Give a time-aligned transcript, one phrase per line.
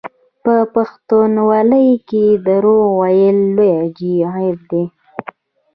[0.43, 4.83] په پښتونولۍ کې دروغ ویل لوی عیب دی.